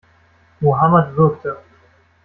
Mohammad 0.61 1.15
würgte. 1.15 1.57